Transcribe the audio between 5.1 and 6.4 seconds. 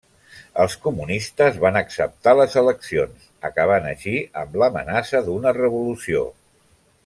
d'una revolució.